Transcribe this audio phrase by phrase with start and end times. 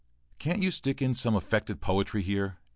[0.39, 2.57] ["Can't you stick in some affecting poetry here?"